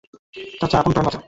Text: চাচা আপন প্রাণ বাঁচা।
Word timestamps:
চাচা 0.59 0.77
আপন 0.79 0.91
প্রাণ 0.91 1.05
বাঁচা। 1.05 1.19